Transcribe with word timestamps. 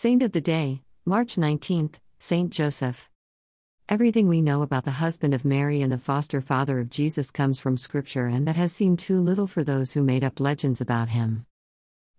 Saint 0.00 0.22
of 0.22 0.30
the 0.30 0.40
Day, 0.40 0.82
March 1.04 1.34
19th, 1.34 1.96
Saint 2.20 2.50
Joseph. 2.50 3.10
Everything 3.88 4.28
we 4.28 4.40
know 4.40 4.62
about 4.62 4.84
the 4.84 5.02
husband 5.02 5.34
of 5.34 5.44
Mary 5.44 5.82
and 5.82 5.90
the 5.90 5.98
foster 5.98 6.40
father 6.40 6.78
of 6.78 6.88
Jesus 6.88 7.32
comes 7.32 7.58
from 7.58 7.76
Scripture, 7.76 8.28
and 8.28 8.46
that 8.46 8.54
has 8.54 8.72
seemed 8.72 9.00
too 9.00 9.20
little 9.20 9.48
for 9.48 9.64
those 9.64 9.94
who 9.94 10.04
made 10.04 10.22
up 10.22 10.38
legends 10.38 10.80
about 10.80 11.08
him. 11.08 11.46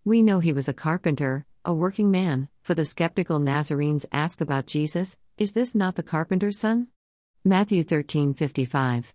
We 0.03 0.21
know 0.21 0.41
he 0.41 0.51
was 0.51 0.67
a 0.67 0.73
carpenter, 0.73 1.45
a 1.63 1.73
working 1.73 2.11
man, 2.11 2.49
for 2.63 2.73
the 2.73 2.83
skeptical 2.83 3.39
Nazarenes 3.39 4.05
ask 4.11 4.41
about 4.41 4.67
Jesus 4.67 5.17
Is 5.37 5.53
this 5.53 5.73
not 5.73 5.95
the 5.95 6.03
carpenter's 6.03 6.59
son? 6.59 6.89
Matthew 7.45 7.85
13:55. 7.85 9.13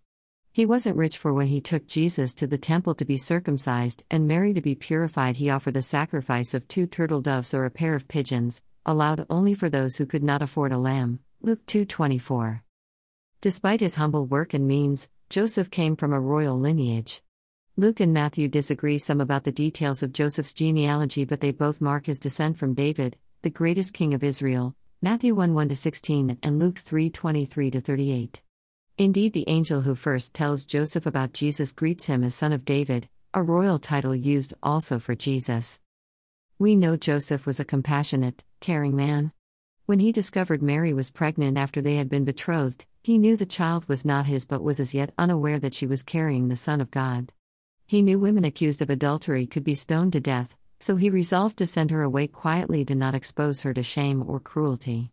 He 0.54 0.66
wasn't 0.66 0.96
rich 0.96 1.18
for 1.18 1.34
when 1.34 1.48
he 1.48 1.60
took 1.60 1.88
Jesus 1.88 2.32
to 2.36 2.46
the 2.46 2.56
temple 2.56 2.94
to 2.94 3.04
be 3.04 3.16
circumcised 3.16 4.04
and 4.08 4.28
Mary 4.28 4.54
to 4.54 4.60
be 4.60 4.76
purified 4.76 5.34
he 5.34 5.50
offered 5.50 5.74
the 5.74 5.82
sacrifice 5.82 6.54
of 6.54 6.68
two 6.68 6.86
turtle 6.86 7.20
doves 7.20 7.52
or 7.54 7.64
a 7.64 7.72
pair 7.72 7.96
of 7.96 8.06
pigeons, 8.06 8.62
allowed 8.86 9.26
only 9.28 9.52
for 9.52 9.68
those 9.68 9.96
who 9.96 10.06
could 10.06 10.22
not 10.22 10.42
afford 10.42 10.70
a 10.70 10.78
lamb. 10.78 11.18
Luke 11.42 11.66
2:24. 11.66 12.62
Despite 13.40 13.80
his 13.80 13.96
humble 13.96 14.26
work 14.26 14.54
and 14.54 14.68
means, 14.68 15.08
Joseph 15.28 15.72
came 15.72 15.96
from 15.96 16.12
a 16.12 16.20
royal 16.20 16.56
lineage. 16.56 17.20
Luke 17.76 17.98
and 17.98 18.14
Matthew 18.14 18.46
disagree 18.46 18.98
some 18.98 19.20
about 19.20 19.42
the 19.42 19.50
details 19.50 20.04
of 20.04 20.12
Joseph's 20.12 20.54
genealogy, 20.54 21.24
but 21.24 21.40
they 21.40 21.50
both 21.50 21.80
mark 21.80 22.06
his 22.06 22.20
descent 22.20 22.58
from 22.58 22.74
David, 22.74 23.16
the 23.42 23.50
greatest 23.50 23.92
king 23.92 24.14
of 24.14 24.22
Israel. 24.22 24.76
Matthew 25.02 25.34
1 25.34 25.52
1 25.52 25.74
16 25.74 26.38
and 26.44 26.60
Luke 26.60 26.78
3 26.78 27.10
23 27.10 27.70
38. 27.70 28.43
Indeed, 28.96 29.32
the 29.32 29.48
angel 29.48 29.80
who 29.80 29.96
first 29.96 30.34
tells 30.34 30.64
Joseph 30.64 31.04
about 31.04 31.32
Jesus 31.32 31.72
greets 31.72 32.04
him 32.04 32.22
as 32.22 32.36
son 32.36 32.52
of 32.52 32.64
David, 32.64 33.08
a 33.32 33.42
royal 33.42 33.80
title 33.80 34.14
used 34.14 34.54
also 34.62 35.00
for 35.00 35.16
Jesus. 35.16 35.80
We 36.60 36.76
know 36.76 36.96
Joseph 36.96 37.44
was 37.44 37.58
a 37.58 37.64
compassionate, 37.64 38.44
caring 38.60 38.94
man. 38.94 39.32
When 39.86 39.98
he 39.98 40.12
discovered 40.12 40.62
Mary 40.62 40.92
was 40.92 41.10
pregnant 41.10 41.58
after 41.58 41.82
they 41.82 41.96
had 41.96 42.08
been 42.08 42.24
betrothed, 42.24 42.86
he 43.02 43.18
knew 43.18 43.36
the 43.36 43.46
child 43.46 43.88
was 43.88 44.04
not 44.04 44.26
his 44.26 44.46
but 44.46 44.62
was 44.62 44.78
as 44.78 44.94
yet 44.94 45.12
unaware 45.18 45.58
that 45.58 45.74
she 45.74 45.88
was 45.88 46.04
carrying 46.04 46.46
the 46.46 46.54
Son 46.54 46.80
of 46.80 46.92
God. 46.92 47.32
He 47.86 48.00
knew 48.00 48.20
women 48.20 48.44
accused 48.44 48.80
of 48.80 48.90
adultery 48.90 49.44
could 49.44 49.64
be 49.64 49.74
stoned 49.74 50.12
to 50.12 50.20
death, 50.20 50.56
so 50.78 50.94
he 50.94 51.10
resolved 51.10 51.58
to 51.58 51.66
send 51.66 51.90
her 51.90 52.02
away 52.02 52.28
quietly 52.28 52.84
to 52.84 52.94
not 52.94 53.16
expose 53.16 53.62
her 53.62 53.74
to 53.74 53.82
shame 53.82 54.22
or 54.24 54.38
cruelty. 54.38 55.10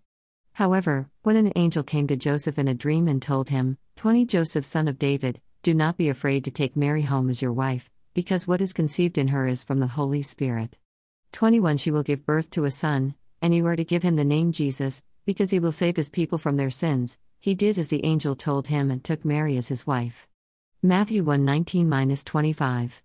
However, 0.53 1.09
when 1.23 1.35
an 1.35 1.51
angel 1.55 1.83
came 1.83 2.07
to 2.07 2.15
Joseph 2.15 2.59
in 2.59 2.67
a 2.67 2.73
dream 2.73 3.07
and 3.07 3.21
told 3.21 3.49
him, 3.49 3.77
20 3.95 4.25
Joseph, 4.25 4.65
son 4.65 4.87
of 4.87 4.99
David, 4.99 5.41
do 5.63 5.73
not 5.73 5.97
be 5.97 6.09
afraid 6.09 6.43
to 6.45 6.51
take 6.51 6.75
Mary 6.75 7.03
home 7.03 7.29
as 7.29 7.41
your 7.41 7.53
wife, 7.53 7.89
because 8.13 8.47
what 8.47 8.61
is 8.61 8.73
conceived 8.73 9.17
in 9.17 9.29
her 9.29 9.47
is 9.47 9.63
from 9.63 9.79
the 9.79 9.87
Holy 9.87 10.21
Spirit. 10.21 10.77
21 11.31 11.77
She 11.77 11.91
will 11.91 12.03
give 12.03 12.25
birth 12.25 12.49
to 12.51 12.65
a 12.65 12.71
son, 12.71 13.15
and 13.41 13.55
you 13.55 13.65
are 13.67 13.75
to 13.75 13.83
give 13.83 14.03
him 14.03 14.15
the 14.15 14.25
name 14.25 14.51
Jesus, 14.51 15.03
because 15.25 15.51
he 15.51 15.59
will 15.59 15.71
save 15.71 15.95
his 15.95 16.09
people 16.09 16.37
from 16.37 16.57
their 16.57 16.69
sins. 16.69 17.19
He 17.39 17.55
did 17.55 17.77
as 17.77 17.87
the 17.87 18.03
angel 18.03 18.35
told 18.35 18.67
him 18.67 18.91
and 18.91 19.03
took 19.03 19.23
Mary 19.23 19.57
as 19.57 19.69
his 19.69 19.87
wife. 19.87 20.27
Matthew 20.83 21.23
1 21.23 21.45
19 21.45 21.89
25. 21.89 23.03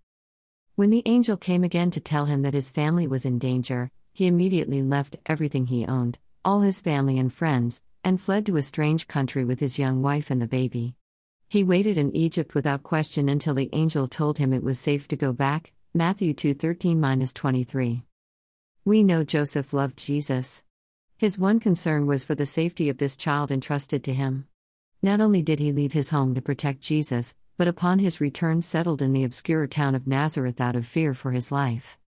When 0.74 0.90
the 0.90 1.02
angel 1.06 1.36
came 1.36 1.64
again 1.64 1.90
to 1.92 2.00
tell 2.00 2.24
him 2.26 2.42
that 2.42 2.54
his 2.54 2.70
family 2.70 3.06
was 3.06 3.24
in 3.24 3.38
danger, 3.38 3.90
he 4.12 4.26
immediately 4.26 4.82
left 4.82 5.16
everything 5.26 5.66
he 5.66 5.86
owned, 5.86 6.18
all 6.46 6.60
his 6.60 6.80
family 6.80 7.18
and 7.18 7.32
friends, 7.32 7.82
and 8.04 8.20
fled 8.20 8.46
to 8.46 8.56
a 8.56 8.62
strange 8.62 9.08
country 9.08 9.44
with 9.44 9.58
his 9.58 9.80
young 9.80 10.00
wife 10.00 10.30
and 10.30 10.40
the 10.40 10.46
baby. 10.46 10.94
He 11.48 11.64
waited 11.64 11.98
in 11.98 12.14
Egypt 12.14 12.54
without 12.54 12.84
question 12.84 13.28
until 13.28 13.52
the 13.52 13.68
angel 13.72 14.06
told 14.06 14.38
him 14.38 14.52
it 14.52 14.62
was 14.62 14.78
safe 14.78 15.08
to 15.08 15.16
go 15.16 15.32
back. 15.32 15.72
Matthew 15.92 16.32
2:13 16.34 17.34
23. 17.34 18.04
We 18.84 19.02
know 19.02 19.24
Joseph 19.24 19.72
loved 19.72 19.96
Jesus. 19.96 20.62
His 21.16 21.36
one 21.36 21.58
concern 21.58 22.06
was 22.06 22.24
for 22.24 22.36
the 22.36 22.46
safety 22.46 22.88
of 22.88 22.98
this 22.98 23.16
child 23.16 23.50
entrusted 23.50 24.04
to 24.04 24.14
him. 24.14 24.46
Not 25.02 25.20
only 25.20 25.42
did 25.42 25.58
he 25.58 25.72
leave 25.72 25.94
his 25.94 26.10
home 26.10 26.32
to 26.36 26.40
protect 26.40 26.80
Jesus, 26.80 27.34
but 27.56 27.66
upon 27.66 27.98
his 27.98 28.20
return 28.20 28.62
settled 28.62 29.02
in 29.02 29.12
the 29.12 29.24
obscure 29.24 29.66
town 29.66 29.96
of 29.96 30.06
Nazareth 30.06 30.60
out 30.60 30.76
of 30.76 30.86
fear 30.86 31.12
for 31.12 31.32
his 31.32 31.50
life. 31.50 31.98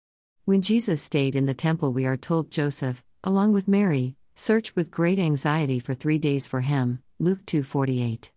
When 0.45 0.63
Jesus 0.63 1.03
stayed 1.03 1.35
in 1.35 1.47
the 1.47 1.55
temple, 1.55 1.93
we 1.93 2.07
are 2.07 2.17
told 2.17 2.53
Joseph, 2.53 3.03
along 3.25 3.53
with 3.53 3.67
Mary, 3.67 4.18
searched 4.39 4.77
with 4.77 4.89
great 4.89 5.19
anxiety 5.19 5.81
for 5.81 5.95
3 5.95 6.17
days 6.17 6.47
for 6.47 6.61
him. 6.61 7.03
Luke 7.19 7.45
2:48. 7.45 8.31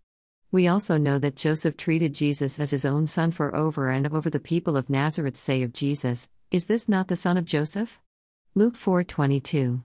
We 0.50 0.66
also 0.66 0.98
know 0.98 1.20
that 1.20 1.36
Joseph 1.36 1.76
treated 1.76 2.12
Jesus 2.12 2.58
as 2.58 2.72
his 2.72 2.84
own 2.84 3.06
son 3.06 3.30
for 3.30 3.54
over 3.54 3.88
and 3.88 4.08
over 4.08 4.28
the 4.28 4.40
people 4.40 4.76
of 4.76 4.90
Nazareth 4.90 5.36
say 5.36 5.62
of 5.62 5.72
Jesus, 5.72 6.28
is 6.50 6.64
this 6.64 6.88
not 6.88 7.06
the 7.06 7.14
son 7.14 7.36
of 7.36 7.44
Joseph? 7.44 8.00
Luke 8.56 8.74
4:22. 8.74 9.84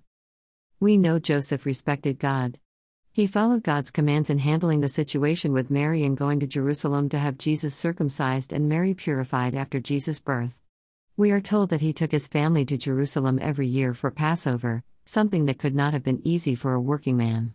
We 0.79 0.97
know 0.97 1.19
Joseph 1.19 1.67
respected 1.67 2.17
God. 2.17 2.57
He 3.11 3.27
followed 3.27 3.61
God's 3.61 3.91
commands 3.91 4.31
in 4.31 4.39
handling 4.39 4.81
the 4.81 4.89
situation 4.89 5.53
with 5.53 5.69
Mary 5.69 6.03
and 6.03 6.17
going 6.17 6.39
to 6.39 6.47
Jerusalem 6.47 7.09
to 7.09 7.19
have 7.19 7.37
Jesus 7.37 7.75
circumcised 7.75 8.51
and 8.51 8.67
Mary 8.67 8.95
purified 8.95 9.53
after 9.53 9.79
Jesus' 9.79 10.19
birth. 10.19 10.63
We 11.15 11.29
are 11.29 11.41
told 11.41 11.69
that 11.69 11.81
he 11.81 11.93
took 11.93 12.11
his 12.11 12.27
family 12.27 12.65
to 12.65 12.77
Jerusalem 12.77 13.37
every 13.39 13.67
year 13.67 13.93
for 13.93 14.09
Passover, 14.09 14.83
something 15.07 15.45
that 15.45 15.57
could 15.57 15.73
not 15.73 15.93
have 15.93 16.03
been 16.03 16.21
easy 16.23 16.53
for 16.53 16.73
a 16.73 16.81
working 16.81 17.15
man. 17.15 17.53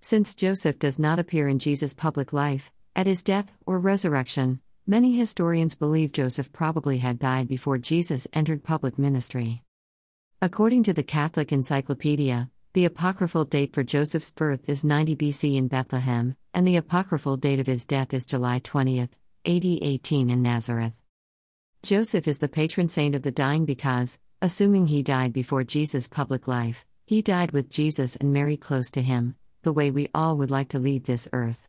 Since 0.00 0.34
Joseph 0.34 0.78
does 0.78 0.98
not 0.98 1.18
appear 1.18 1.46
in 1.46 1.58
Jesus' 1.58 1.94
public 1.94 2.32
life, 2.32 2.72
at 2.96 3.06
his 3.06 3.22
death 3.22 3.52
or 3.66 3.78
resurrection, 3.78 4.60
many 4.86 5.16
historians 5.16 5.74
believe 5.74 6.12
Joseph 6.12 6.52
probably 6.52 6.98
had 6.98 7.18
died 7.18 7.46
before 7.46 7.78
Jesus 7.78 8.26
entered 8.32 8.64
public 8.64 8.98
ministry. 8.98 9.62
According 10.40 10.82
to 10.84 10.92
the 10.92 11.02
Catholic 11.02 11.52
Encyclopedia, 11.52 12.50
the 12.72 12.86
apocryphal 12.86 13.44
date 13.44 13.74
for 13.74 13.84
Joseph's 13.84 14.32
birth 14.32 14.66
is 14.66 14.82
90 14.82 15.14
BC 15.14 15.56
in 15.56 15.68
Bethlehem, 15.68 16.36
and 16.54 16.66
the 16.66 16.76
apocryphal 16.76 17.36
date 17.36 17.60
of 17.60 17.66
his 17.66 17.84
death 17.84 18.14
is 18.14 18.24
July 18.24 18.58
20, 18.58 19.00
AD 19.00 19.10
18 19.44 20.30
in 20.30 20.42
Nazareth. 20.42 20.94
Joseph 21.82 22.26
is 22.26 22.38
the 22.38 22.48
patron 22.48 22.88
saint 22.88 23.14
of 23.14 23.22
the 23.22 23.30
dying 23.30 23.64
because, 23.66 24.18
assuming 24.42 24.88
he 24.88 25.02
died 25.02 25.32
before 25.32 25.62
Jesus' 25.62 26.08
public 26.08 26.48
life, 26.48 26.84
he 27.06 27.22
died 27.22 27.52
with 27.52 27.70
Jesus 27.70 28.16
and 28.16 28.32
Mary 28.32 28.56
close 28.56 28.90
to 28.90 29.00
him, 29.00 29.36
the 29.62 29.72
way 29.72 29.90
we 29.90 30.10
all 30.12 30.36
would 30.36 30.50
like 30.50 30.68
to 30.70 30.80
leave 30.80 31.04
this 31.04 31.28
earth. 31.32 31.68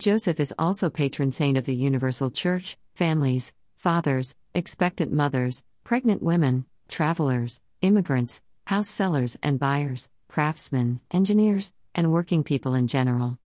Joseph 0.00 0.40
is 0.40 0.52
also 0.58 0.90
patron 0.90 1.30
saint 1.30 1.56
of 1.56 1.64
the 1.64 1.74
universal 1.74 2.32
church, 2.32 2.76
families, 2.96 3.54
fathers, 3.76 4.34
expectant 4.54 5.12
mothers, 5.12 5.62
pregnant 5.84 6.20
women, 6.20 6.66
travelers, 6.88 7.60
immigrants, 7.80 8.42
house 8.66 8.88
sellers 8.88 9.38
and 9.40 9.60
buyers, 9.60 10.10
craftsmen, 10.28 11.00
engineers, 11.12 11.72
and 11.94 12.12
working 12.12 12.42
people 12.42 12.74
in 12.74 12.88
general. 12.88 13.38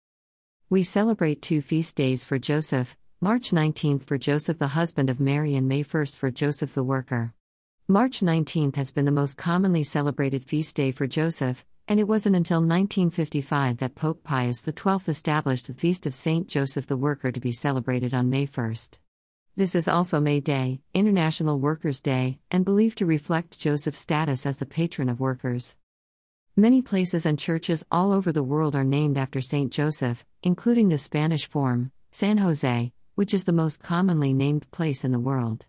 We 0.69 0.83
celebrate 0.83 1.41
two 1.41 1.59
feast 1.59 1.97
days 1.97 2.23
for 2.23 2.39
Joseph 2.39 2.95
March 3.19 3.49
19th 3.49 4.03
for 4.03 4.19
Joseph, 4.19 4.59
the 4.59 4.67
husband 4.67 5.09
of 5.09 5.19
Mary, 5.19 5.55
and 5.55 5.67
May 5.67 5.83
1st 5.83 6.15
for 6.15 6.29
Joseph 6.29 6.75
the 6.75 6.83
worker. 6.83 7.33
March 7.89 8.19
19th 8.19 8.75
has 8.75 8.91
been 8.91 9.05
the 9.05 9.13
most 9.13 9.37
commonly 9.37 9.81
celebrated 9.81 10.43
feast 10.43 10.75
day 10.75 10.91
for 10.91 11.07
Joseph, 11.07 11.65
and 11.87 12.01
it 12.01 12.07
wasn't 12.07 12.35
until 12.35 12.57
1955 12.57 13.77
that 13.77 13.95
Pope 13.95 14.25
Pius 14.25 14.61
XII 14.61 14.99
established 15.07 15.67
the 15.67 15.73
Feast 15.73 16.05
of 16.05 16.13
Saint 16.13 16.49
Joseph 16.49 16.85
the 16.85 16.97
Worker 16.97 17.31
to 17.31 17.39
be 17.39 17.53
celebrated 17.53 18.13
on 18.13 18.29
May 18.29 18.45
1st. 18.45 18.97
This 19.55 19.73
is 19.73 19.87
also 19.87 20.19
May 20.19 20.41
Day, 20.41 20.81
International 20.93 21.61
Workers' 21.61 22.01
Day, 22.01 22.39
and 22.51 22.65
believed 22.65 22.97
to 22.97 23.05
reflect 23.05 23.57
Joseph's 23.57 23.99
status 23.99 24.45
as 24.45 24.57
the 24.57 24.65
patron 24.65 25.07
of 25.07 25.21
workers. 25.21 25.77
Many 26.57 26.81
places 26.81 27.25
and 27.25 27.39
churches 27.39 27.85
all 27.89 28.11
over 28.11 28.33
the 28.33 28.43
world 28.43 28.75
are 28.75 28.83
named 28.83 29.17
after 29.17 29.39
Saint 29.39 29.71
Joseph, 29.71 30.25
including 30.43 30.89
the 30.89 30.97
Spanish 30.97 31.47
form, 31.47 31.93
San 32.11 32.39
Jose, 32.39 32.91
which 33.15 33.33
is 33.33 33.45
the 33.45 33.53
most 33.53 33.81
commonly 33.81 34.33
named 34.33 34.69
place 34.71 35.05
in 35.05 35.13
the 35.13 35.19
world. 35.19 35.67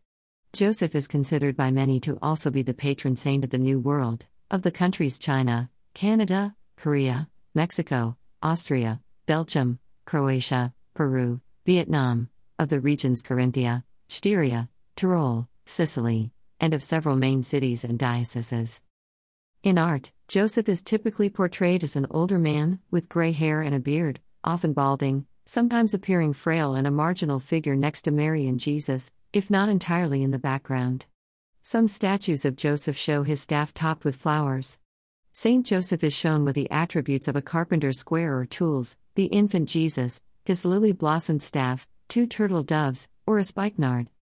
Joseph 0.55 0.95
is 0.95 1.07
considered 1.07 1.57
by 1.57 1.71
many 1.71 2.01
to 2.01 2.19
also 2.23 2.51
be 2.51 2.63
the 2.63 2.73
patron 2.73 3.17
saint 3.17 3.45
of 3.45 3.51
the 3.51 3.59
New 3.59 3.79
World, 3.79 4.25
of 4.51 4.63
the 4.63 4.71
countries 4.71 5.19
China, 5.19 5.69
Canada, 5.93 6.57
Korea, 6.75 7.29
Mexico, 7.55 8.17
Austria, 8.43 9.01
Belgium, 9.27 9.79
Croatia, 10.07 10.73
Peru, 10.95 11.43
Vietnam, 11.67 12.31
of 12.59 12.71
the 12.71 12.81
regions 12.81 13.23
Carinthia, 13.23 13.85
Styria, 14.09 14.71
Tyrol, 14.97 15.49
Sicily, 15.67 16.33
and 16.59 16.73
of 16.73 16.83
several 16.83 17.15
main 17.15 17.43
cities 17.43 17.85
and 17.85 17.99
dioceses. 17.99 18.83
In 19.63 19.77
art, 19.77 20.13
Joseph 20.29 20.69
is 20.69 20.83
typically 20.83 21.29
portrayed 21.29 21.85
as 21.85 21.95
an 21.95 22.07
older 22.11 22.39
man, 22.39 22.81
with 22.91 23.11
gray 23.11 23.33
hair 23.33 23.61
and 23.61 23.75
a 23.75 23.81
beard, 23.81 24.21
often 24.43 24.73
balding, 24.73 25.27
sometimes 25.45 25.93
appearing 25.93 26.33
frail 26.33 26.75
and 26.75 26.87
a 26.87 26.91
marginal 26.91 27.39
figure 27.39 27.77
next 27.77 28.03
to 28.03 28.11
Mary 28.11 28.47
and 28.47 28.59
Jesus, 28.59 29.13
if 29.33 29.51
not 29.51 29.69
entirely 29.69 30.23
in 30.23 30.31
the 30.31 30.39
background. 30.39 31.07
Some 31.63 31.89
statues 31.89 32.45
of 32.45 32.57
Joseph 32.57 32.97
show 32.97 33.23
his 33.23 33.43
staff 33.43 33.75
topped 33.75 34.05
with 34.05 34.17
flowers. 34.17 34.79
Saint 35.33 35.67
Joseph 35.67 36.03
is 36.03 36.17
shown 36.17 36.45
with 36.45 36.55
the 36.55 36.71
attributes 36.71 37.29
of 37.29 37.37
a 37.37 37.43
carpenter's 37.43 37.99
square 37.99 38.39
or 38.39 38.47
tools, 38.47 38.97
the 39.15 39.27
infant 39.27 39.69
Jesus, 39.69 40.21
his 40.45 40.65
lily 40.65 40.93
blossomed 40.93 41.43
staff, 41.43 41.87
two 42.09 42.27
turtle 42.27 42.63
doves, 42.63 43.09
or 43.27 43.39
a 43.39 43.45
spikenard. 43.45 44.09